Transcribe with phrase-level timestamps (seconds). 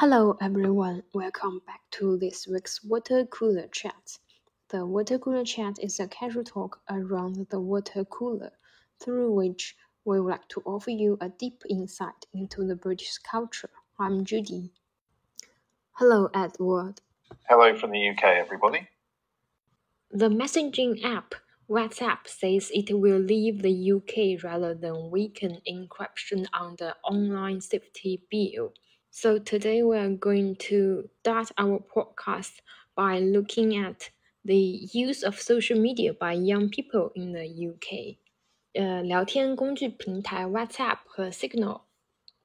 [0.00, 4.18] Hello everyone, welcome back to this week's Water Cooler Chat.
[4.68, 8.52] The Water Cooler Chat is a casual talk around the water cooler,
[9.02, 9.74] through which
[10.04, 13.70] we would like to offer you a deep insight into the British culture.
[13.98, 14.70] I'm Judy.
[15.94, 17.00] Hello, Edward.
[17.48, 18.86] Hello from the UK, everybody.
[20.12, 21.34] The messaging app
[21.68, 28.22] WhatsApp says it will leave the UK rather than weaken encryption on the online safety
[28.30, 28.74] bill.
[29.20, 32.60] So today we are going to start our podcast
[32.94, 34.10] by looking at
[34.44, 34.54] the
[34.92, 38.18] use of social media by young people in the UK。
[38.74, 41.80] 呃，聊天工具平台 WhatsApp 和 Signal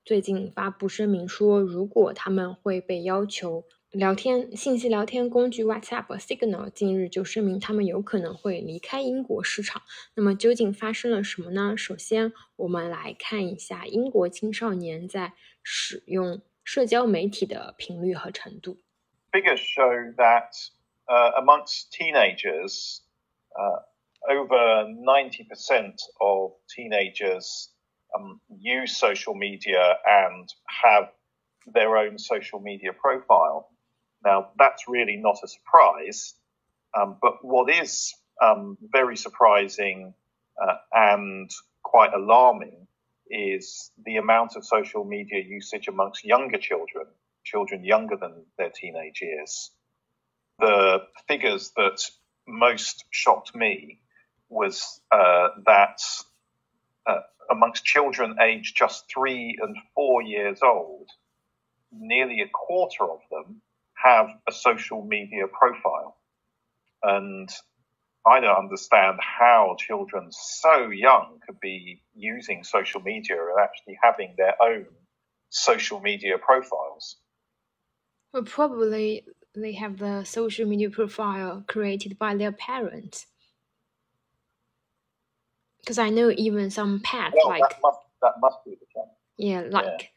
[0.04, 9.84] 最近发布声明说，如果他们会被要求聊天信息聊天工具 WhatsApp 和 Signal 近日就声明他们有可能会离开英国市场。
[10.16, 11.78] 那么究竟发生了什么呢？
[11.78, 16.42] 首先，我们来看一下英国青少年在使用。
[16.65, 18.79] 社交媒体的频率和程度。
[19.33, 20.51] Figures show that
[21.07, 23.03] uh, amongst teenagers,
[23.55, 23.83] uh,
[24.29, 27.71] over 90% of teenagers
[28.15, 31.11] um, use social media and have
[31.67, 33.71] their own social media profile.
[34.25, 36.35] Now, that's really not a surprise,
[36.99, 40.15] um, but what is um, very surprising
[40.61, 41.51] uh, and
[41.83, 42.82] quite alarming
[43.34, 47.08] is the amount of social media usage amongst younger children,
[47.44, 49.72] children younger than their teenage years.
[50.60, 52.00] The figures that
[52.48, 54.00] most shocked me
[54.50, 56.00] was uh, that
[57.08, 61.10] uh, amongst children aged just three and four years old,
[61.92, 63.62] nearly a quarter of them
[63.96, 66.18] have a social media profile.
[67.02, 67.50] And
[68.26, 74.34] I don't understand how children so young could be using social media and actually having
[74.38, 74.86] their own
[75.50, 77.18] social media profiles.
[78.34, 83.28] Well, probably they have the social media profile created by their parents.
[85.82, 89.12] Because I know even some pets well, like that must, that must be the case.
[89.38, 90.08] Yeah, like yeah.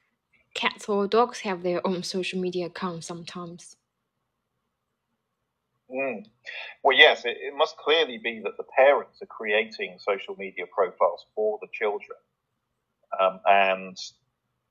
[0.55, 3.77] cats or dogs have their own social media accounts sometimes.
[5.97, 6.27] Mm.
[6.83, 11.25] Well, yes, it, it, must clearly be that the parents are creating social media profiles
[11.35, 12.19] for the children.
[13.19, 13.97] Um, and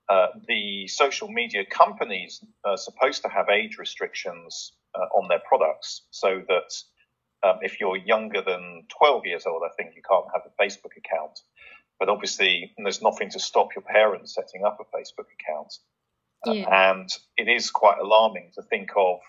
[0.07, 6.03] uh, the social media companies are supposed to have age restrictions uh, on their products
[6.11, 10.43] so that um, if you're younger than 12 years old, I think you can't have
[10.45, 11.39] a Facebook account.
[11.99, 15.73] But obviously, there's nothing to stop your parents setting up a Facebook account.
[16.45, 16.91] Yeah.
[16.91, 19.19] and it is quite alarming to think of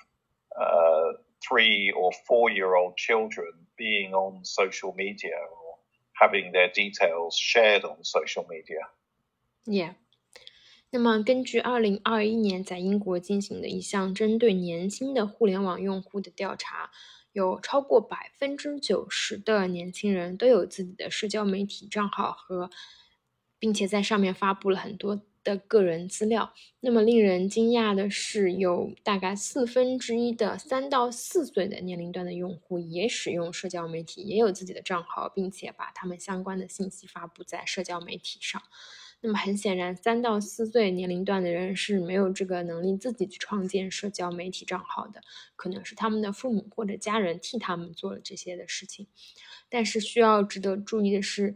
[0.61, 5.79] uh, three or four year old children being on social media or
[6.21, 8.89] having their details shared on social media.
[9.65, 9.95] Yeah.
[10.91, 16.91] 那么，根据二零二一年在英国进行的一项针对年轻的互联网用户的调查，
[17.33, 22.71] 有超过百分之九十的年轻人都有自己的社交媒体账号和，
[23.59, 26.53] 并且在上面发布了很多的个人资料。
[26.81, 38.61] 那么令人惊讶的是，有大概四分之一的三到四岁的年龄段的用户也使用社交媒体，也有自己的账号，并且把他们相关的信息发布在社交媒体上。
[39.21, 45.23] 那么很显然，三到四岁年龄段的人是没有这个能力自己去创建社交媒体账号的，
[45.55, 49.07] 可能是他们的父母或者家人替他们做了这些的事情。
[49.69, 51.55] 但是需要值得注意的是。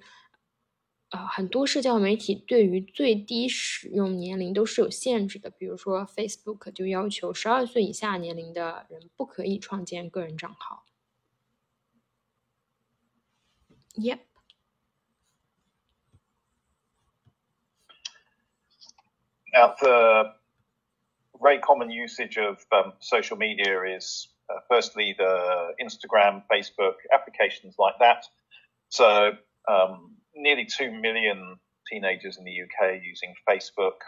[1.09, 10.83] 呃，很多社交媒体对于最低使用年龄都是有限制的，比如说 Facebook 就要求十二岁以下年龄的人不可以创建个人账号。
[13.95, 14.19] Yep.
[19.53, 20.35] Now, the
[21.39, 27.97] very common usage of um, social media is uh, firstly the Instagram, Facebook applications like
[27.99, 28.25] that.
[28.89, 31.58] So um, nearly 2 million
[31.90, 33.98] teenagers in the UK using Facebook.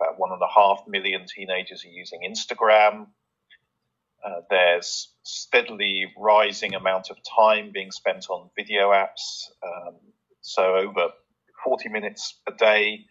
[0.00, 3.08] About one and a half million teenagers are using Instagram.
[4.24, 9.50] Uh, there's steadily rising amount of time being spent on video apps.
[9.62, 9.96] Um,
[10.42, 11.08] so over
[11.64, 13.06] 40 minutes a day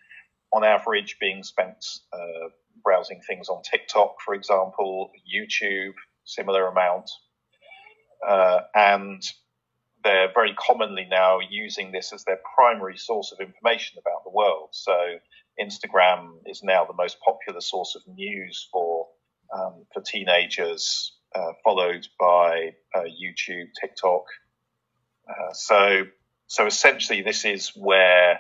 [0.54, 2.50] on average being spent uh,
[2.84, 5.94] browsing things on TikTok, for example, YouTube,
[6.26, 7.10] similar amount.
[8.28, 9.22] Uh, and
[10.04, 14.70] they're very commonly now using this as their primary source of information about the world.
[14.72, 14.96] So
[15.60, 19.08] Instagram is now the most popular source of news for
[19.54, 24.26] um, for teenagers, uh, followed by uh, YouTube, TikTok.
[25.28, 26.04] Uh, so
[26.48, 28.40] so essentially, this is where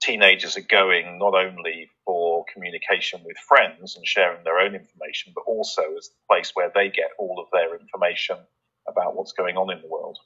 [0.00, 5.42] teenagers are going not only for communication with friends and sharing their own information, but
[5.46, 8.36] also as the place where they get all of their information
[8.88, 10.18] about what's going on in the world.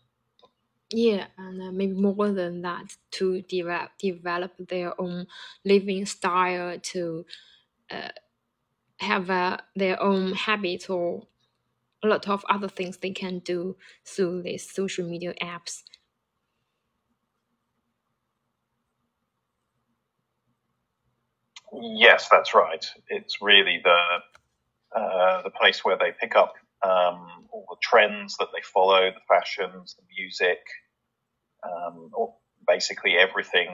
[0.90, 5.26] Yeah, and uh, maybe more than that, to develop develop their own
[5.64, 7.26] living style, to
[7.90, 8.10] uh,
[8.98, 11.26] have uh, their own habits or
[12.04, 15.82] a lot of other things they can do through these social media apps.
[21.74, 22.84] Yes, that's right.
[23.08, 24.38] It's really the
[24.98, 29.20] uh, the place where they pick up um, all the trends that they follow, the
[29.28, 30.60] fashions, the music,
[31.62, 32.10] um,
[32.66, 33.68] basically everything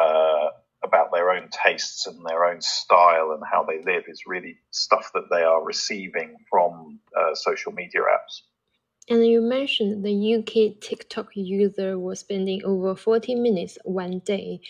[0.00, 0.48] uh,
[0.84, 5.10] about their own tastes and their own style and how they live is really stuff
[5.14, 8.42] that they are receiving from uh, social media apps.
[9.10, 14.60] And you mentioned the UK TikTok user was spending over 40 minutes one day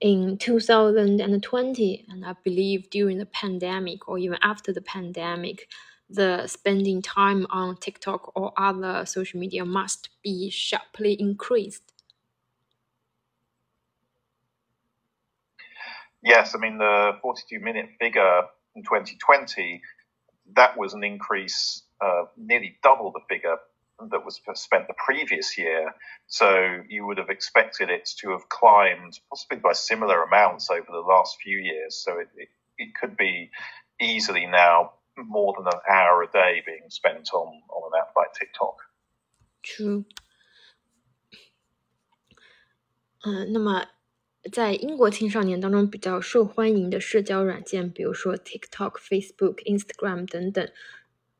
[0.00, 2.06] in 2020.
[2.08, 5.68] And I believe during the pandemic or even after the pandemic,
[6.08, 11.92] the spending time on TikTok or other social media must be sharply increased.
[16.22, 18.42] Yes, I mean the 42 minute figure
[18.74, 19.80] in 2020,
[20.54, 23.56] that was an increase uh, nearly double the figure
[24.10, 25.94] that was spent the previous year.
[26.26, 30.98] So you would have expected it to have climbed possibly by similar amounts over the
[30.98, 31.96] last few years.
[31.96, 32.48] So it, it,
[32.78, 33.50] it could be
[34.00, 38.31] easily now more than an hour a day being spent on, on an app like
[38.33, 38.75] TikTok.
[39.61, 40.05] True.
[43.23, 43.85] 嗯，那么
[44.51, 50.71] 在英国青少年当中比较受欢迎的社交软件，比如说 TikTok、Facebook、Instagram 等等。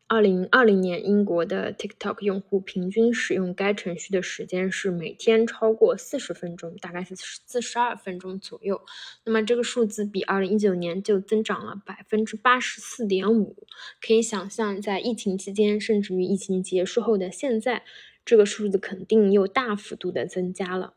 [0.08, 8.80] 二零二零年，英国的 TikTok 用户平均使用该程序的时间是每天超过四十分钟，大概是四十二分钟左右。
[9.24, 13.56] 那么这个数字比二零一九年就增长了百分之八十四点五。
[14.00, 17.82] 可以想象，在疫情期间，甚至于疫情结束后的现在，
[18.24, 20.94] 这个数字肯定又大幅度的增加了。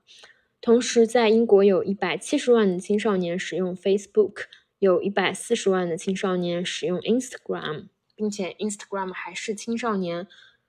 [0.62, 4.44] 同时，在英国有一百七十万的青少年使用 Facebook，
[4.78, 7.86] 有一百四十万的青少年使用 Instagram，
[8.19, 10.29] 并且 Instagram 还是青少年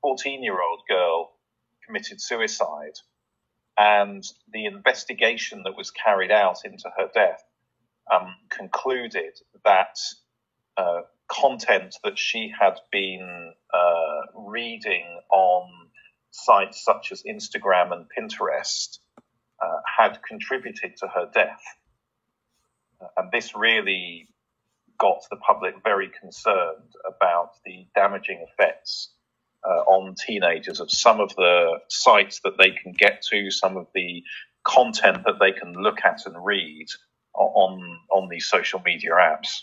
[0.00, 1.32] 14 year old girl
[1.86, 2.98] committed suicide.
[3.76, 4.22] And
[4.52, 7.42] the investigation that was carried out into her death
[8.12, 9.32] um, concluded
[9.64, 9.98] that
[10.76, 15.68] uh, content that she had been uh, reading on
[16.30, 18.98] sites such as Instagram and Pinterest
[19.62, 21.62] uh, had contributed to her death.
[23.16, 24.28] and this really
[24.98, 29.10] got the public very concerned about the damaging effects
[29.64, 33.86] uh, on teenagers of some of the sites that they can get to, some of
[33.94, 34.22] the
[34.64, 36.86] content that they can look at and read
[37.34, 39.60] on on these social media apps.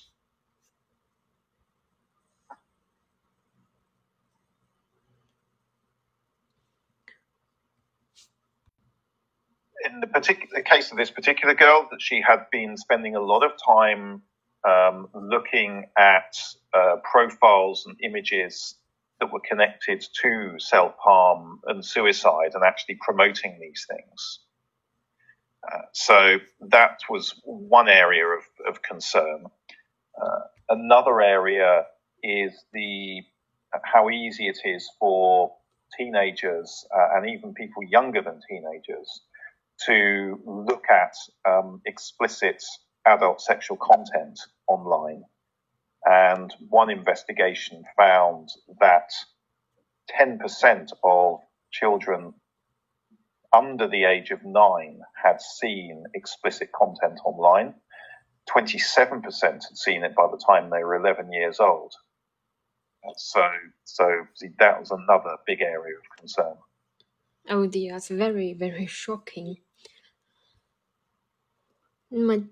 [9.86, 13.44] In the particular case of this particular girl, that she had been spending a lot
[13.44, 14.22] of time
[14.68, 16.36] um, looking at
[16.74, 18.76] uh, profiles and images
[19.20, 24.40] that were connected to self harm and suicide and actually promoting these things.
[25.72, 26.38] Uh, so
[26.70, 29.46] that was one area of, of concern.
[30.20, 30.40] Uh,
[30.70, 31.86] another area
[32.24, 33.22] is the
[33.84, 35.54] how easy it is for
[35.98, 39.22] teenagers uh, and even people younger than teenagers
[39.86, 41.14] to look at
[41.50, 42.64] um, explicit
[43.06, 45.24] adult sexual content online.
[46.06, 49.12] And one investigation found that
[50.20, 51.40] 10% of
[51.72, 52.34] children
[53.54, 57.76] under the age of nine had seen explicit content online.
[58.50, 61.94] 27% had seen it by the time they were 11 years old.
[63.18, 63.48] So,
[63.84, 64.26] so
[64.60, 66.56] that was another big area of concern.
[67.50, 69.58] Oh dear, that's very very shocking.
[72.14, 72.50] 那么，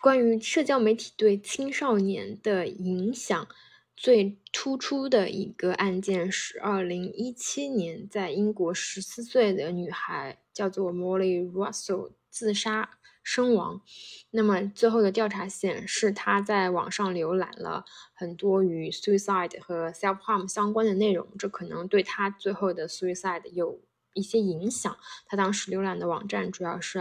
[0.00, 3.46] 关于社交媒体对青少年的影响，
[3.94, 13.82] 最突出的一个案件是二零一七年在英国十四岁的女孩叫做 Molly Russell 自杀身亡。
[14.30, 23.78] 那么最后的调查显示，她在网上浏览了很多与 suicide 和 self harm 相关的内容，这可能对她最后的 suicide 有
[24.14, 24.96] 一些影响。
[25.26, 26.98] 她当时浏览的网站主要是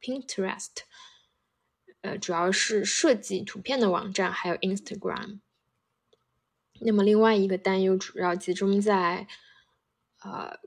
[0.00, 0.70] Pinterest，
[2.06, 5.40] 呃，主要是设计图片的网站，还有 Instagram。
[6.80, 9.26] 那么另外一个担忧主要集中在，
[10.22, 10.60] 呃，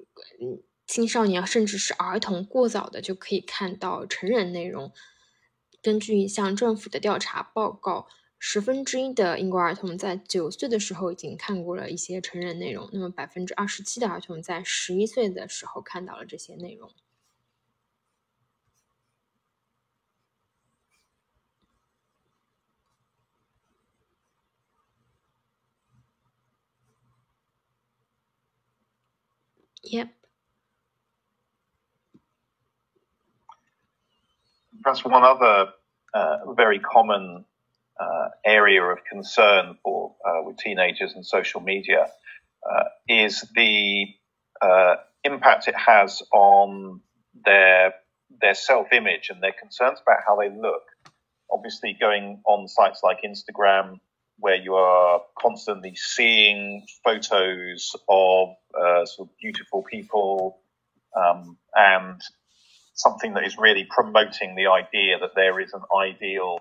[0.85, 4.91] 青少年甚至是儿童过早的就可以看到成人内容。
[5.81, 12.89] 根据一项政府的调查报告，十分之一的英国儿童在九岁的时候已经看过了一些成人内容。
[12.91, 16.91] 那么百分之二十七的儿童在十一岁的时候看到了这些内容。
[29.89, 30.09] Yep.
[34.83, 35.71] Perhaps one other
[36.13, 37.45] uh, very common
[37.99, 42.07] uh, area of concern for uh, with teenagers and social media
[42.69, 44.05] uh, is the
[44.61, 47.01] uh, impact it has on
[47.45, 47.93] their
[48.41, 50.83] their self image and their concerns about how they look.
[51.51, 53.99] Obviously, going on sites like Instagram
[54.37, 60.59] where you are constantly seeing photos of uh, sort of beautiful people
[61.15, 62.21] um, and
[62.93, 66.59] something that is really promoting the idea that there is an ideal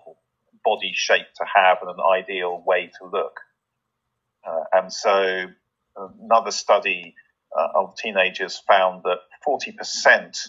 [0.65, 3.41] body shape to have and an ideal way to look.
[4.47, 5.47] Uh, and so
[5.97, 7.15] another study
[7.59, 10.49] uh, of teenagers found that 40%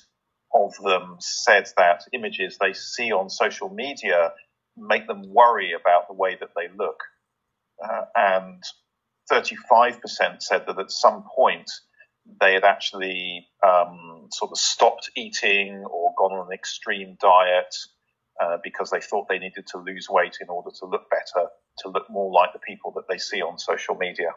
[0.53, 4.31] of them said that images they see on social media
[4.77, 6.99] make them worry about the way that they look
[7.83, 8.63] uh, and
[9.31, 11.69] 35% said that at some point
[12.41, 17.75] they had actually um, sort of stopped eating or gone on an extreme diet
[18.41, 21.47] uh, because they thought they needed to lose weight in order to look better,
[21.79, 24.29] to look more like the people that they see on social media.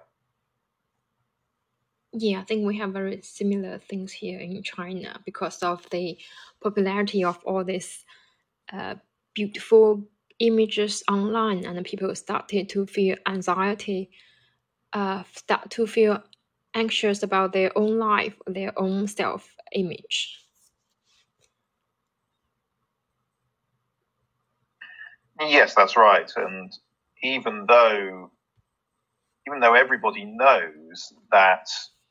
[2.13, 6.19] Yeah, I think we have very similar things here in China because of the
[6.63, 8.05] popularity of all these
[8.73, 8.97] uh,
[9.35, 10.03] beautiful
[10.39, 14.11] images online and people started to feel anxiety,
[14.93, 16.23] uh, start to feel
[16.75, 20.39] anxious about their own life, their own self image.
[25.41, 26.31] Yes, that's right.
[26.37, 26.73] And
[27.23, 28.31] even though,
[29.47, 31.67] even though everybody knows that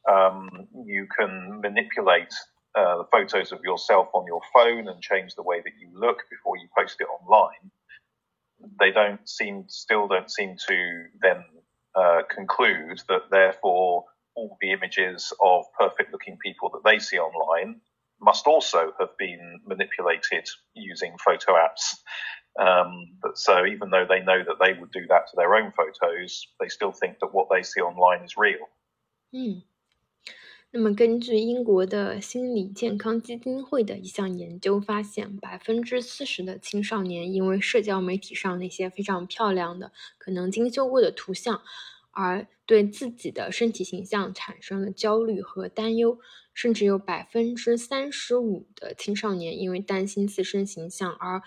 [0.09, 2.33] um, you can manipulate
[2.75, 6.17] uh, the photos of yourself on your phone and change the way that you look
[6.29, 7.71] before you post it online,
[8.79, 11.43] they don't seem still don't seem to then
[11.95, 14.05] uh, conclude that therefore
[14.35, 17.81] all the images of perfect looking people that they see online
[18.21, 21.97] must also have been manipulated using photo apps.
[22.59, 25.71] Um, but so even though they know that they would do that to their own
[25.71, 28.67] photos, they still think that what they see online is real.
[29.33, 29.63] Mm.
[30.73, 41.61] 那么，根据英国的心理健康基金会的一项研究发现，百分之四十的青少年因为社交媒体上那些非常漂亮的、可能精修过的图像，
[42.11, 46.17] 而对自己的身体形象产生了焦虑和担忧。
[46.53, 51.41] 甚至有百分之三十五的青少年因为担心自身形象而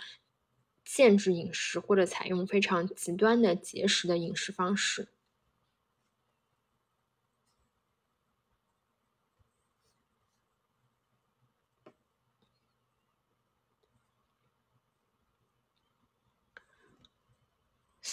[0.84, 5.08] 限制饮食，或者采用非常极端的节食的饮食方式。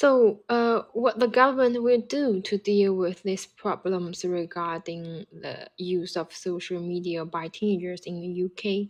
[0.01, 6.17] So, uh, what the government will do to deal with these problems regarding the use
[6.17, 8.89] of social media by teenagers in the UK?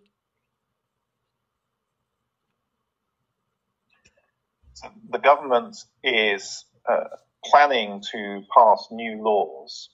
[4.74, 7.10] So the government is uh,
[7.44, 9.90] planning to pass new laws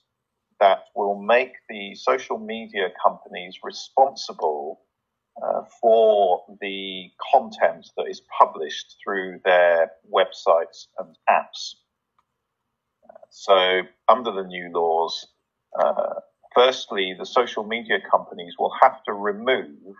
[0.60, 4.82] that will make the social media companies responsible
[5.42, 11.74] uh, for the content that is published through their websites and apps.
[13.30, 15.26] so, under the new laws,
[15.78, 16.14] uh,
[16.54, 19.94] firstly, the social media companies will have to remove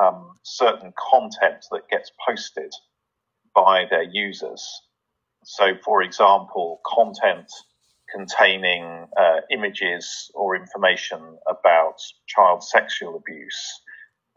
[0.00, 2.72] um, certain content that gets posted
[3.54, 4.66] by their users.
[5.44, 7.50] So, for example, content
[8.14, 13.80] containing uh, images or information about child sexual abuse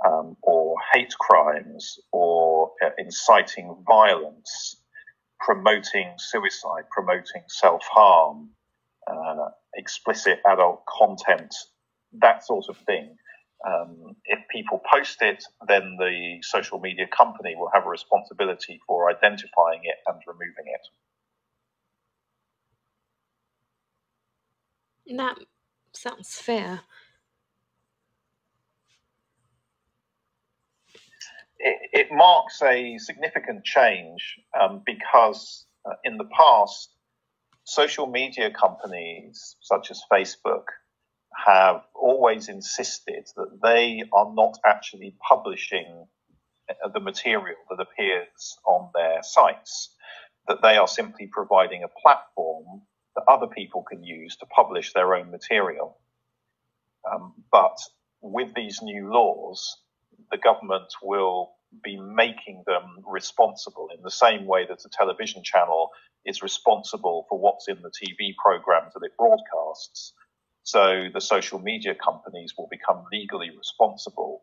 [0.06, 4.78] um, or hate crimes or uh, inciting violence,
[5.40, 8.50] promoting suicide, promoting self harm,
[9.08, 11.54] uh, explicit adult content,
[12.14, 13.16] that sort of thing.
[13.66, 19.10] Um, if people post it, then the social media company will have a responsibility for
[19.10, 20.88] identifying it and removing it.
[25.18, 25.38] That
[25.94, 26.82] sounds fair.
[31.58, 36.90] It, marks a significant change um, because uh, in the past,
[37.64, 40.66] social media companies such as Facebook
[41.46, 46.08] have always insisted that they are not actually publishing
[46.70, 49.94] uh, the material that appears on their sites,
[50.48, 52.82] that they are simply providing a platform
[53.16, 55.98] that other people can use to publish their own material.
[57.12, 57.78] Um, but
[58.22, 59.78] with these new laws,
[60.32, 61.52] the government will
[61.84, 65.90] be making them responsible in the same way that a television channel
[66.26, 70.14] is responsible for what's in the TV programs that it broadcasts.
[70.64, 74.42] So the social media companies will become legally responsible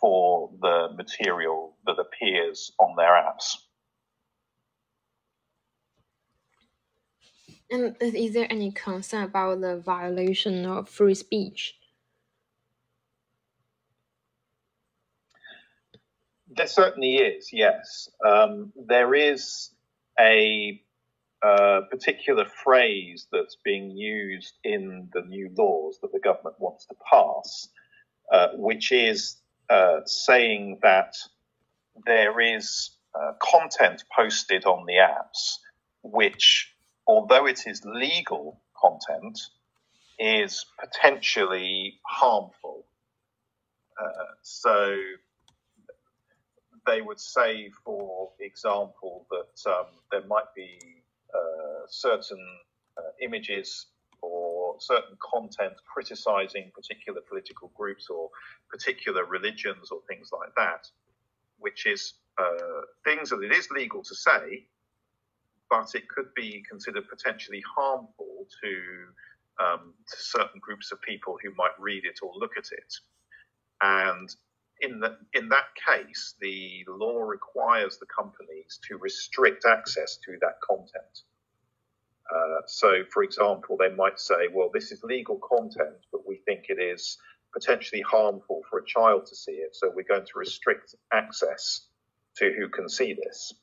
[0.00, 3.56] for the material that appears on their apps.
[7.70, 11.74] And is there any concern about the violation of free speech?
[16.56, 18.08] There certainly is, yes.
[18.24, 19.70] Um, there is
[20.18, 20.80] a
[21.42, 26.94] uh, particular phrase that's being used in the new laws that the government wants to
[27.10, 27.68] pass,
[28.32, 29.36] uh, which is
[29.68, 31.14] uh, saying that
[32.06, 35.58] there is uh, content posted on the apps
[36.04, 36.74] which
[37.06, 39.40] although it is legal content,
[40.18, 42.86] is potentially harmful.
[44.00, 44.96] Uh, so
[46.86, 50.78] they would say, for example, that um, there might be
[51.34, 52.44] uh, certain
[52.98, 53.86] uh, images
[54.22, 58.30] or certain content criticizing particular political groups or
[58.70, 60.88] particular religions or things like that,
[61.58, 64.66] which is uh, things that it is legal to say,
[65.70, 71.54] but it could be considered potentially harmful to, um, to certain groups of people who
[71.56, 72.94] might read it or look at it.
[73.82, 74.34] And
[74.80, 80.60] in, the, in that case, the law requires the companies to restrict access to that
[80.60, 81.22] content.
[82.34, 86.66] Uh, so, for example, they might say, well, this is legal content, but we think
[86.68, 87.18] it is
[87.52, 91.86] potentially harmful for a child to see it, so we're going to restrict access
[92.36, 93.54] to who can see this.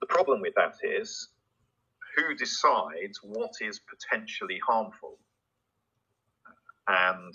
[0.00, 1.28] The problem with that is
[2.16, 5.18] who decides what is potentially harmful?
[6.86, 7.34] And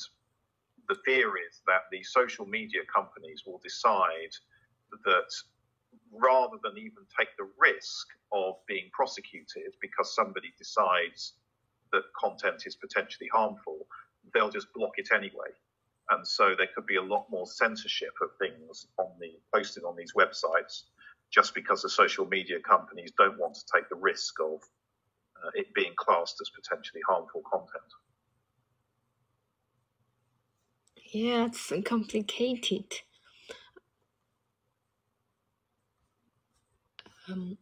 [0.94, 4.34] the fear is that the social media companies will decide
[5.06, 5.32] that
[6.12, 11.34] rather than even take the risk of being prosecuted because somebody decides
[11.92, 13.88] that content is potentially harmful,
[14.34, 15.50] they'll just block it anyway.
[16.12, 19.96] And so there could be a lot more censorship of things on the posted on
[19.96, 20.84] these websites
[21.32, 24.62] just because the social media companies don't want to take the risk of
[25.42, 27.90] uh, it being classed as potentially harmful content.
[31.16, 32.86] Yeah, it's complicated.
[37.28, 37.58] Um,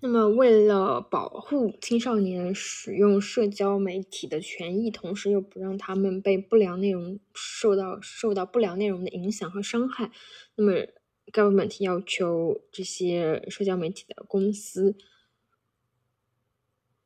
[0.00, 10.12] 那么，为了保护青少年使用社交媒体的权益，同时又不让他们被不良内容受到受到不良内容的影响和伤害，
[10.54, 10.86] 那么
[11.32, 14.96] government 要求这些社交媒体的公司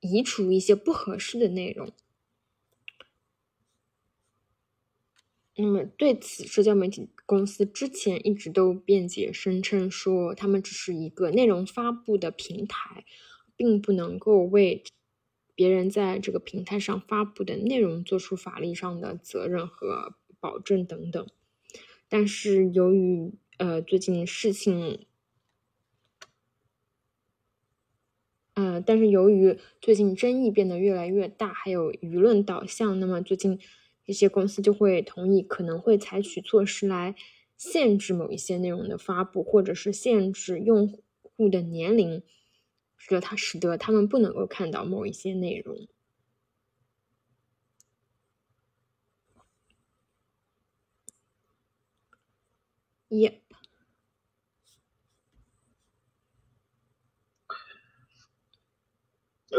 [0.01, 1.91] 移除一些不合适的内容。
[5.57, 13.05] 那么，对此，社交媒体公司之前一直都辩解声称说，他们只是一个内容发布的平台，
[13.55, 14.83] 并不能够为
[15.55, 21.27] 别人在这个平台上发布的内容做出法律上的责任和保证等等。
[22.09, 25.05] 但是，由于呃，最近事情，
[28.55, 33.59] 呃，但是由于最近争议变得越来越大，还有舆论导向，那么最近
[34.05, 37.15] 一些公司就会同意，可能会采取措施来
[37.57, 42.23] 限制某一些内容的发布，或者是限制用户的年龄，
[42.97, 45.87] 使得他使得他们不能够看到某一些内容。
[53.09, 53.31] 一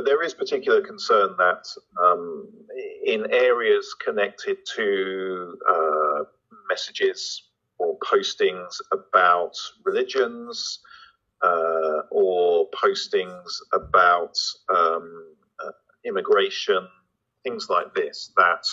[0.02, 1.66] there is particular concern that
[2.02, 2.50] um,
[3.06, 6.24] in areas connected to uh,
[6.70, 10.80] messages or postings about religions
[11.44, 14.38] uh, or postings about
[14.74, 15.72] um, uh,
[16.06, 16.88] immigration,
[17.44, 18.66] things like this, that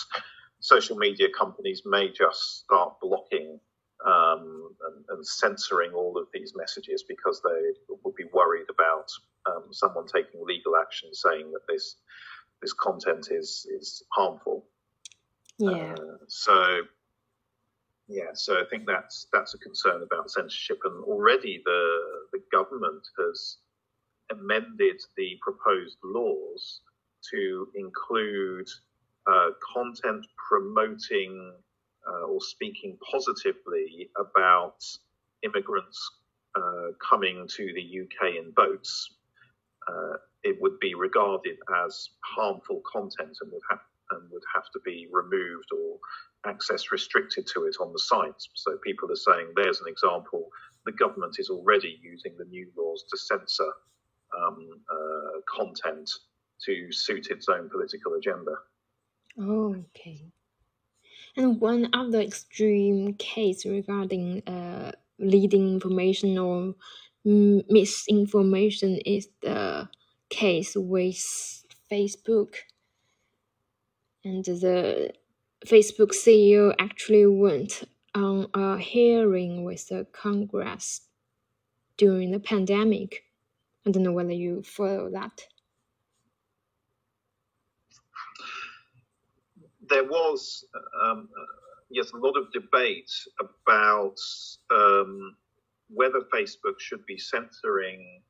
[0.59, 3.59] social media companies may just start blocking
[4.05, 9.11] um, and, and, censoring all of these messages because they would be worried about
[9.47, 11.97] um, someone taking legal action saying that this
[12.61, 14.65] this content is is harmful.
[15.57, 15.93] Yeah.
[15.93, 16.81] Uh, so
[18.07, 21.99] yeah, so I think that's that's a concern about censorship, and already the
[22.33, 23.57] the government has
[24.31, 26.81] amended the proposed laws
[27.31, 28.67] to include
[29.27, 31.53] uh, content promoting
[32.07, 34.83] uh, or speaking positively about
[35.43, 36.11] immigrants
[36.55, 39.09] uh, coming to the UK in boats,
[39.91, 43.79] uh, it would be regarded as harmful content and would have
[44.11, 45.97] and would have to be removed or
[46.45, 48.41] access restricted to it on the site.
[48.55, 50.49] So people are saying there's an example.
[50.85, 53.71] The government is already using the new laws to censor
[54.37, 56.09] um, uh, content
[56.65, 58.51] to suit its own political agenda.
[59.39, 60.25] Oh, okay.
[61.37, 66.75] And one other extreme case regarding uh, leading information or
[67.25, 69.89] misinformation is the
[70.29, 72.55] case with Facebook.
[74.23, 75.13] And the
[75.65, 81.01] Facebook CEO actually went on a hearing with the Congress
[81.97, 83.23] during the pandemic.
[83.85, 85.47] I don't know whether you follow that.
[89.91, 90.65] there was,
[91.03, 91.43] um, uh,
[91.89, 94.15] yes, a lot of debate about
[94.71, 95.35] um,
[95.93, 98.21] whether Facebook should be censoring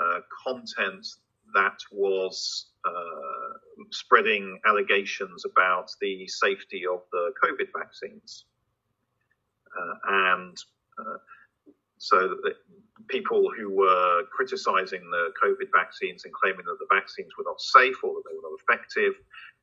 [0.00, 1.06] uh, content
[1.54, 3.58] that was uh,
[3.90, 8.46] spreading allegations about the safety of the COVID vaccines.
[9.78, 10.56] Uh, and
[10.98, 11.18] uh,
[11.98, 12.36] so
[13.08, 17.96] people who were criticizing the COVID vaccines and claiming that the vaccines were not safe
[18.02, 19.14] or that they were not effective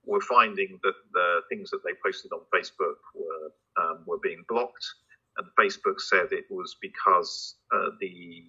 [0.05, 4.85] were finding that the things that they posted on Facebook were um, were being blocked,
[5.39, 8.45] and Facebook said it was because uh, the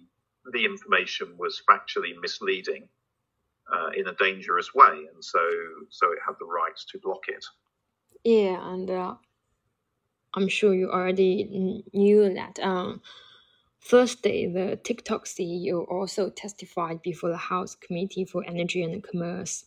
[0.53, 2.89] the information was factually misleading
[3.73, 5.39] uh, in a dangerous way, and so
[5.89, 7.45] so it had the right to block it.
[8.23, 9.15] Yeah, and uh,
[10.35, 12.59] I'm sure you already knew that.
[12.59, 13.01] Um,
[13.83, 19.65] Thursday, the TikTok CEO also testified before the House Committee for Energy and Commerce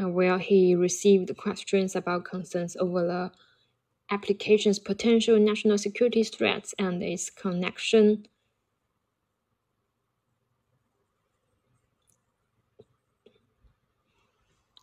[0.00, 3.30] uh, where he received questions about concerns over the
[4.12, 8.26] application's potential national security threats and its connection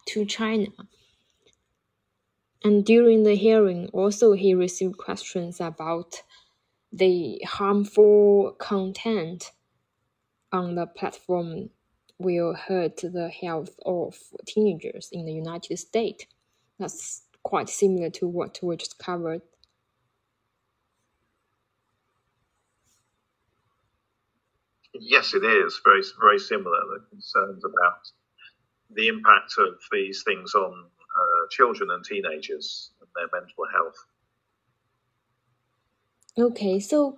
[0.07, 0.67] to China.
[2.63, 6.23] And during the hearing, also he received questions about
[6.91, 9.51] the harmful content
[10.51, 11.69] on the platform
[12.17, 16.25] will hurt the health of teenagers in the United States.
[16.79, 19.41] That's quite similar to what we just covered.
[24.93, 26.79] Yes, it is very very similar.
[26.93, 28.01] The concerns about
[28.91, 33.99] the impact of these things on uh, children and teenagers and their mental health.
[36.37, 37.17] Okay, so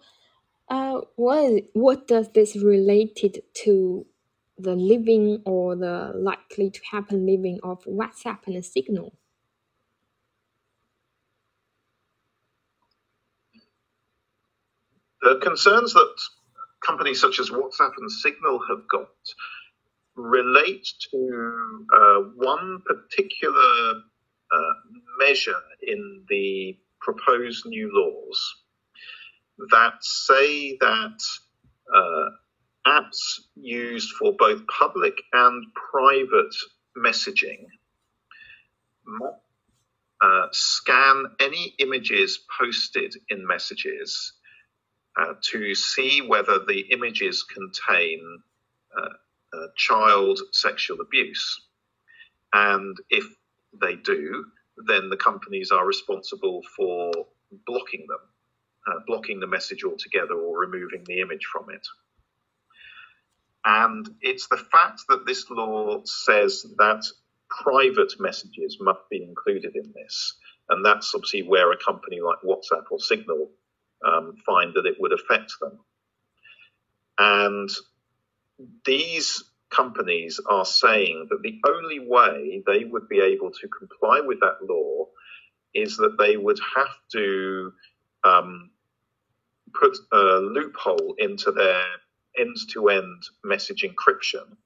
[0.69, 4.05] uh, what what does this related to
[4.57, 9.11] the living or the likely to happen living of WhatsApp and Signal?
[15.21, 16.15] The concerns that
[16.85, 19.09] companies such as WhatsApp and Signal have got
[20.15, 23.93] relate to uh, one particular
[24.51, 24.73] uh,
[25.19, 28.55] measure in the proposed new laws
[29.69, 31.19] that say that
[31.95, 32.29] uh,
[32.87, 36.55] apps used for both public and private
[36.97, 37.65] messaging
[40.21, 44.33] uh, scan any images posted in messages
[45.19, 48.39] uh, to see whether the images contain
[48.97, 51.61] uh, uh child sexual abuse.
[52.53, 53.25] And if
[53.79, 54.45] they do,
[54.87, 57.11] then the companies are responsible for
[57.65, 58.19] blocking them,
[58.87, 61.85] uh, blocking the message altogether or removing the image from it.
[63.63, 67.05] And it's the fact that this law says that
[67.49, 70.35] private messages must be included in this.
[70.69, 73.49] And that's obviously where a company like WhatsApp or Signal
[74.05, 75.79] um, find that it would affect them.
[77.17, 77.69] And
[78.85, 84.39] these companies are saying that the only way they would be able to comply with
[84.41, 85.05] that law
[85.73, 87.71] is that they would have to
[88.23, 88.71] um,
[89.79, 91.83] put a loophole into their
[92.37, 94.57] end to end message encryption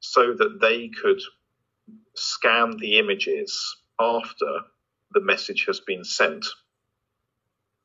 [0.00, 1.20] so that they could
[2.14, 4.60] scan the images after
[5.12, 6.46] the message has been sent.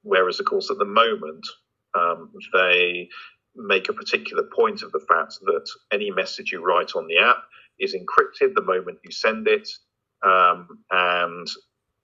[0.07, 1.45] Whereas, of course, at the moment,
[1.93, 3.09] um, they
[3.55, 7.43] make a particular point of the fact that any message you write on the app
[7.79, 9.67] is encrypted the moment you send it,
[10.23, 11.47] um, and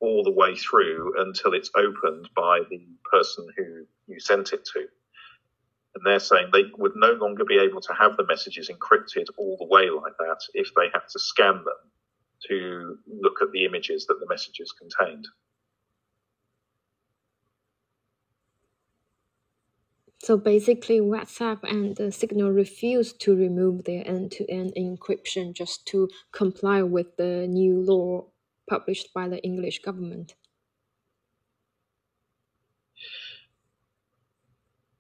[0.02, 4.82] all the way through until it's opened by the person who you sent it to.
[5.96, 9.56] And they're saying they would no longer be able to have the messages encrypted all
[9.58, 11.92] the way like that if they had to scan them
[12.50, 15.28] to look at the images that the messages contained.
[20.24, 26.82] So basically, WhatsApp and the Signal refuse to remove their end-to-end encryption just to comply
[26.82, 28.28] with the new law
[28.70, 30.36] published by the English government.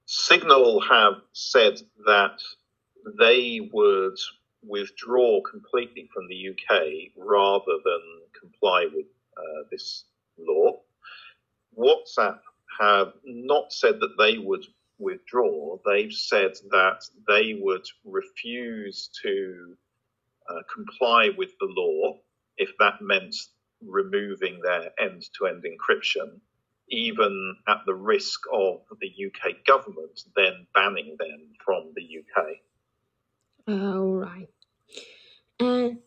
[0.05, 2.41] Signal have said that
[3.17, 4.17] they would
[4.61, 8.01] withdraw completely from the UK rather than
[8.37, 9.07] comply with
[9.37, 10.03] uh, this
[10.37, 10.81] law.
[11.79, 12.39] WhatsApp
[12.77, 14.65] have not said that they would
[14.99, 19.75] withdraw, they've said that they would refuse to
[20.49, 22.17] uh, comply with the law
[22.57, 23.35] if that meant
[23.81, 26.39] removing their end to end encryption,
[26.89, 32.45] even at the risk of the UK government then banning them from the UK.
[33.67, 34.49] All right.
[35.59, 35.99] And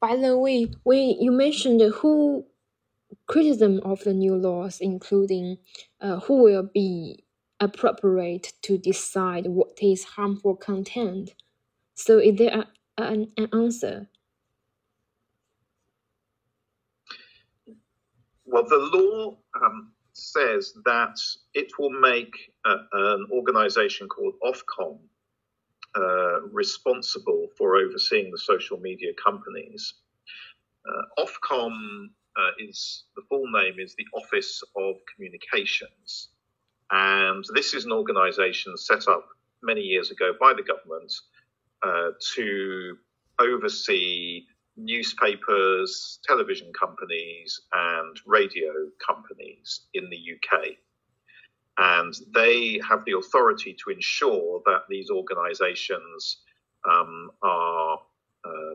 [0.00, 2.44] by the way, we you mentioned who
[3.26, 5.58] criticism of the new laws, including
[6.00, 7.21] uh, who will be
[7.62, 11.34] appropriate to decide what is harmful content.
[11.94, 12.64] So, is there
[12.98, 14.08] a, an, an answer?
[18.44, 21.16] Well, the law um, says that
[21.54, 24.98] it will make uh, an organization called Ofcom
[25.96, 29.94] uh, responsible for overseeing the social media companies.
[30.86, 36.28] Uh, Ofcom uh, is the full name is the Office of Communications,
[36.92, 39.26] and this is an organisation set up
[39.62, 41.12] many years ago by the government
[41.82, 42.96] uh, to
[43.38, 44.44] oversee
[44.76, 48.72] newspapers, television companies, and radio
[49.04, 50.60] companies in the UK.
[51.78, 56.38] And they have the authority to ensure that these organisations
[56.88, 57.98] um, are
[58.44, 58.74] uh,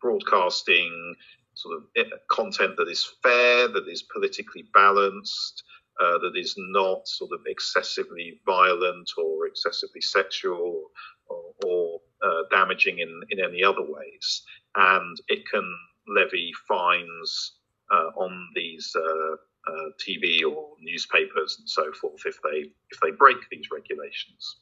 [0.00, 1.16] broadcasting
[1.54, 5.64] sort of eh, content that is fair, that is politically balanced,
[6.00, 10.90] uh, that is not sort of excessively violent or excessively sexual
[11.28, 14.42] or, or uh, damaging in, in any other ways.
[14.76, 17.52] And it can levy fines
[17.92, 19.36] uh, on these uh,
[19.70, 24.56] uh, TV or newspapers and so forth if they if they break these regulations.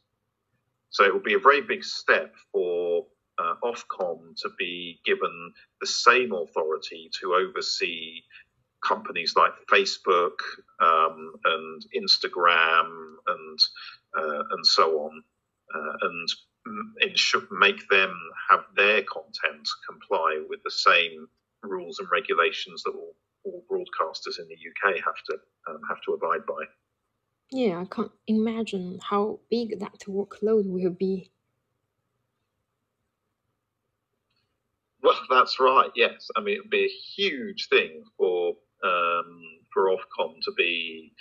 [0.91, 3.07] So it will be a very big step for
[3.39, 8.23] uh, Ofcom to be given the same authority to oversee
[8.85, 10.39] companies like Facebook
[10.81, 13.59] um, and Instagram and
[14.19, 15.23] uh, and so on,
[15.75, 16.29] uh, and
[17.01, 18.15] ensure, make them
[18.51, 21.29] have their content comply with the same
[21.63, 25.37] rules and regulations that all, all broadcasters in the UK have to
[25.69, 26.65] um, have to abide by.
[27.51, 31.31] Yeah, I can't imagine how big that workload will be.
[35.03, 35.91] Well, that's right.
[35.95, 41.13] Yes, I mean it'd be a huge thing for um, for Ofcom to be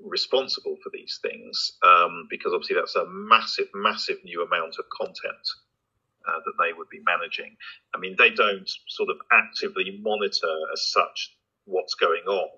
[0.00, 5.46] responsible for these things um, because obviously that's a massive, massive new amount of content
[6.28, 7.56] uh, that they would be managing.
[7.94, 12.50] I mean, they don't sort of actively monitor as such what's going on.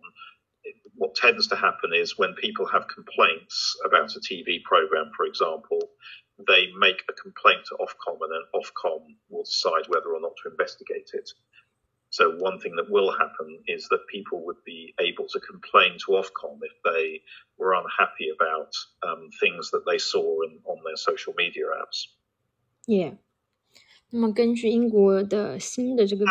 [0.97, 5.81] What tends to happen is when people have complaints about a TV program, for example,
[6.49, 10.51] they make a complaint to Ofcom and then Ofcom will decide whether or not to
[10.51, 11.31] investigate it.
[12.14, 16.14] So one thing that will happen is that people would be able to complain to
[16.14, 17.22] Ofcom if they
[17.58, 22.08] were unhappy about um, things that they saw in, on their social media apps.
[22.88, 23.18] Yeah.
[24.10, 26.26] 那么根据英国的新的这个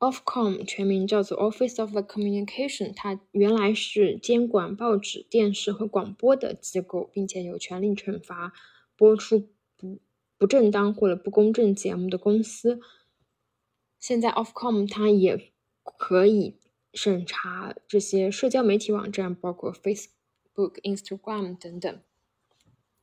[0.00, 8.52] bill，Ofcom 全名叫做 Office of the Communication，它原来是监管报纸、电视和广播的机构，并且有权利惩罚
[8.96, 10.00] 播出不
[10.39, 12.79] 不正当或者不公正节目的公司，
[13.99, 15.51] 现在 Ofcom 它也
[15.83, 16.55] 可以
[16.93, 21.99] 审查这些社交媒体网站，包括 Facebook、Instagram 等等。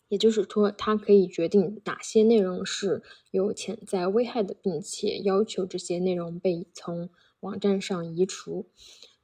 [0.09, 8.71] 也就是说，它可以决定哪些内容是有潜在危害的，并且要求这些内容被从网站上移除。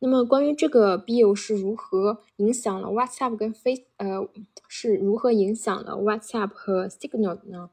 [0.00, 4.28] 那么，关于这个 bill 是如何影响了 WhatsApp 跟 Face 呃
[4.66, 7.70] 是如何影响了 WhatsApp 和 Signal 呢？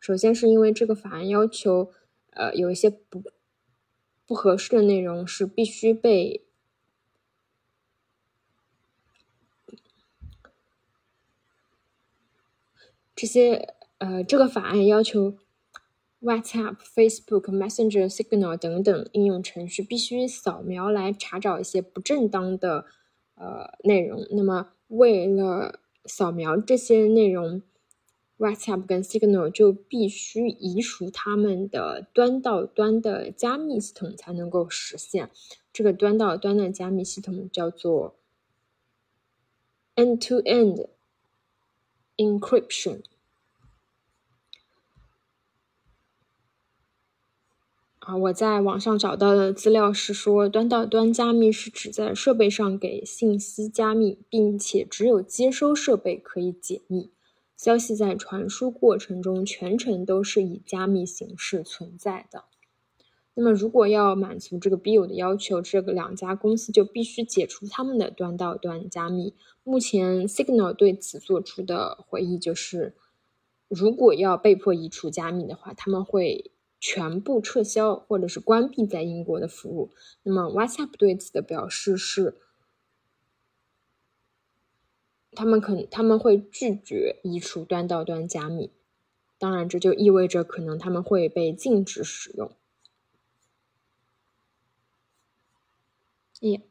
[0.00, 1.92] 首先是因为这个法案要求，
[2.30, 3.22] 呃，有一些不
[4.26, 6.44] 不合适的内容是必须被。
[13.20, 15.36] 这些呃，这个法案要求
[16.22, 22.86] WhatsApp、Facebook、Messenger、Signal 等等应用程序必须扫描来查找一些不正当的
[23.34, 24.24] 呃内容。
[24.30, 27.60] 那么，为了扫描这些内容
[28.38, 35.30] ，WhatsApp 跟 Signal 就必须移除他们的端到端的加密系统才能够实现。
[35.72, 38.16] 这个端到端的加密系统叫做
[39.96, 40.88] End-to-End。
[42.20, 43.02] encryption
[48.00, 57.12] 啊，我在网上找到的资料是说，端到端加密是指在设备上给信息加密，并且只有接收设备可以解密，
[57.58, 62.44] 消息在传输过程中全程都是以加密形式存在的。
[63.34, 69.34] 那么，如果要满足这个 bill 的要求，这个两家公司就必须解除他们的端到端加密。
[69.64, 72.94] 目前，Signal 对此做出的回应就是，
[73.68, 79.90] 如果要被迫移除加密的话，他们会全部撤销或者是关闭在英国的服务。
[80.22, 82.36] 那么，WhatsApp 对此的表示是，
[85.37, 88.71] 他们可他们会拒绝移除端到端加密。
[89.39, 92.55] 当然，这就意味着可能他们会被禁止使用。
[96.39, 96.61] Yeah.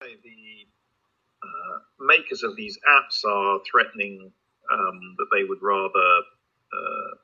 [0.00, 0.66] The
[1.42, 4.32] uh, makers of these apps are threatening
[4.70, 6.22] um, that they would rather
[6.72, 7.16] uh,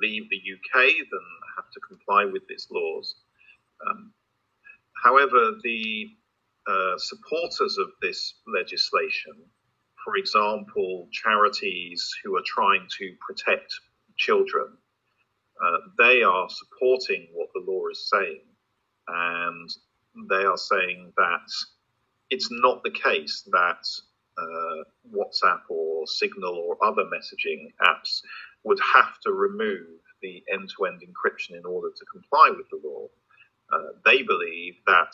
[0.00, 3.16] leave the UK than have to comply with these laws.
[3.86, 4.12] Um,
[4.94, 6.16] however, the
[6.67, 9.33] uh, supporters of this legislation,
[10.03, 13.73] for example, charities who are trying to protect
[14.17, 14.77] children,
[15.63, 18.41] uh, they are supporting what the law is saying,
[19.07, 19.69] and
[20.29, 21.49] they are saying that
[22.29, 23.85] it's not the case that
[24.37, 28.21] uh, WhatsApp or Signal or other messaging apps
[28.63, 29.87] would have to remove
[30.21, 33.07] the end to end encryption in order to comply with the law.
[33.71, 35.13] Uh, they believe that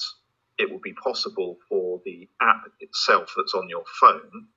[0.62, 4.47] it will be possible for the app itself that's on your phone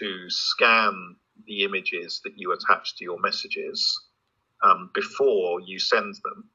[0.00, 4.00] to scan the images that you attach to your messages
[4.64, 6.50] um, before you send them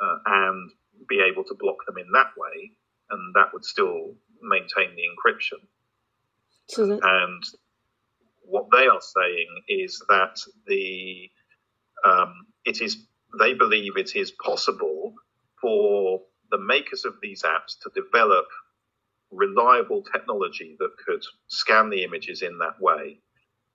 [0.00, 0.70] uh, and
[1.08, 2.72] be able to block them in that way,
[3.10, 5.66] and that would still maintain the encryption.
[7.02, 7.42] And
[8.42, 11.30] what they are saying is that the
[12.04, 12.98] um, it is
[13.38, 15.14] they believe it is possible
[15.60, 18.46] for the makers of these apps to develop
[19.30, 23.20] reliable technology that could scan the images in that way,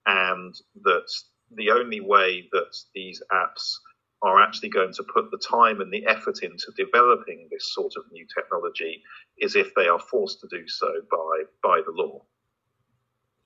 [0.06, 1.08] and that
[1.52, 3.76] the only way that these apps
[4.22, 8.04] are actually going to put the time and the effort into developing this sort of
[8.12, 9.04] new technology
[9.38, 12.22] is if they are forced to do so by by the law.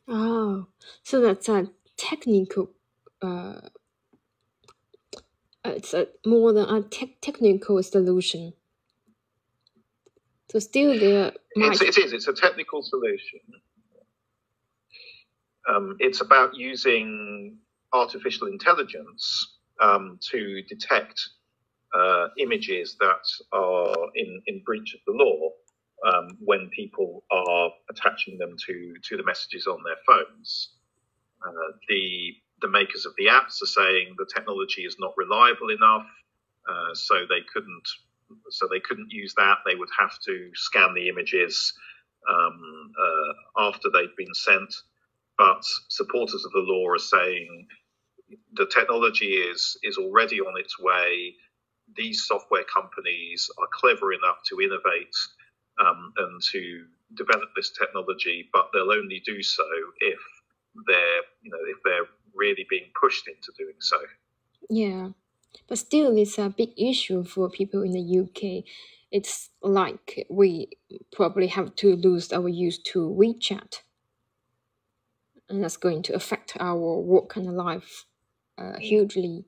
[0.07, 0.67] Oh,
[1.03, 2.71] so that's a technical.
[3.21, 3.59] Uh,
[5.65, 8.53] it's a more than a te- technical solution.
[10.51, 11.31] So still there.
[11.55, 11.73] Might...
[11.73, 12.13] It's, it is.
[12.13, 13.39] It's a technical solution.
[15.69, 17.57] Um, it's about using
[17.93, 21.21] artificial intelligence um, to detect
[21.93, 25.49] uh, images that are in, in breach of the law
[26.07, 30.73] um, when people are attaching them to, to the messages on their phones.
[31.45, 36.05] Uh, the the makers of the apps are saying the technology is not reliable enough,
[36.69, 37.87] uh, so they couldn't
[38.49, 39.59] so they couldn't use that.
[39.65, 41.73] They would have to scan the images
[42.29, 44.73] um, uh, after they'd been sent.
[45.37, 47.67] But supporters of the law are saying
[48.53, 51.35] the technology is is already on its way.
[51.95, 55.15] These software companies are clever enough to innovate
[55.79, 59.63] um, and to develop this technology, but they'll only do so
[59.99, 60.19] if
[60.87, 63.97] they're you know if they're really being pushed into doing so.
[64.69, 65.09] Yeah,
[65.67, 68.63] but still, it's a big issue for people in the UK.
[69.11, 70.69] It's like we
[71.11, 73.81] probably have to lose our use to WeChat,
[75.49, 78.05] and that's going to affect our work and life
[78.57, 79.45] uh, hugely.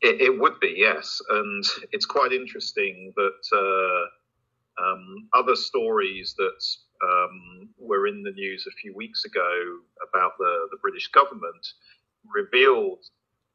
[0.00, 1.18] It, it, would be, yes.
[1.30, 6.64] And it's quite interesting that uh, um, other stories that
[7.02, 9.50] um, were in the news a few weeks ago
[10.08, 11.66] about the, the British government
[12.34, 13.04] revealed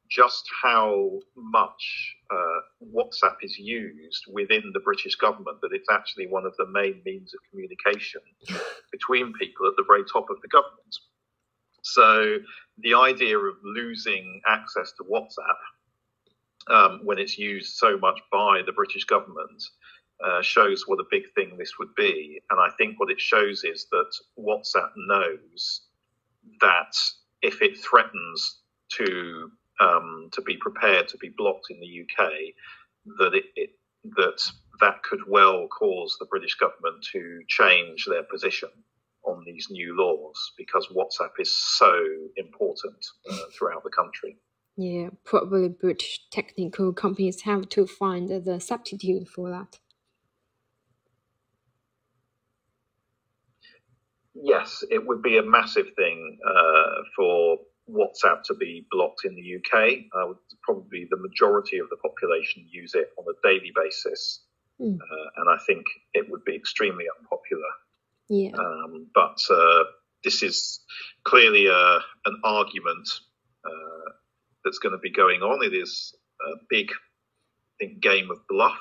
[0.10, 2.60] just how much uh,
[2.96, 7.34] WhatsApp is used within the British government, that it's actually one of the main means
[7.34, 8.22] of communication
[8.92, 10.96] between people at the very top of the government.
[11.84, 12.38] So
[12.80, 18.72] the idea of losing access to WhatsApp um, when it's used so much by the
[18.72, 19.64] British government
[20.26, 22.42] uh, shows what a big thing this would be.
[22.50, 25.82] And I think what it shows is that WhatsApp knows
[26.62, 26.92] that
[27.42, 28.60] if it threatens
[28.94, 29.50] to
[29.80, 32.30] um, to be prepared to be blocked in the UK,
[33.18, 33.70] that it, it,
[34.16, 34.42] that
[34.80, 38.70] that could well cause the British government to change their position
[39.26, 41.94] on these new laws because WhatsApp is so
[42.38, 44.38] important uh, throughout the country.
[44.78, 49.78] Yeah, probably British technical companies have to find the substitute for that.
[54.34, 57.58] Yes, it would be a massive thing uh, for
[57.90, 60.06] WhatsApp to be blocked in the UK.
[60.16, 60.34] Uh,
[60.64, 64.42] probably the majority of the population use it on a daily basis,
[64.80, 64.96] mm.
[64.96, 67.72] uh, and I think it would be extremely unpopular.
[68.30, 68.52] Yeah.
[68.58, 69.84] Um, but uh,
[70.24, 70.82] this is
[71.24, 73.10] clearly a, uh, an argument
[73.66, 74.12] uh,
[74.64, 75.64] that's going to be going on.
[75.64, 78.80] It is a big, I think, game of bluff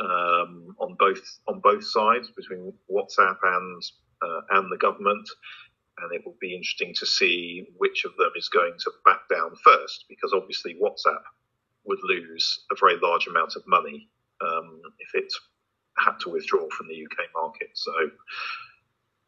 [0.00, 3.82] um, on both on both sides between WhatsApp and
[4.22, 5.28] uh, and the government
[5.98, 9.50] and it will be interesting to see which of them is going to back down
[9.64, 11.22] first, because obviously WhatsApp
[11.84, 14.08] would lose a very large amount of money
[14.40, 15.32] um, if it
[15.98, 17.70] had to withdraw from the UK market.
[17.74, 17.92] So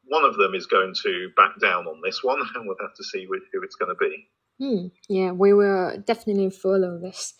[0.06, 3.04] one of them is going to back down on this one, and we'll have to
[3.04, 4.28] see who it's going to be.
[4.58, 4.86] Hmm.
[5.08, 7.34] Yeah, we will definitely follow this.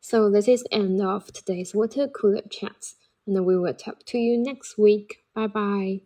[0.00, 2.94] So this is the end of today's water cooler chat,
[3.26, 5.18] and we will talk to you next week.
[5.34, 6.00] Bye bye.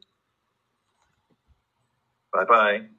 [2.37, 2.96] Bye bye.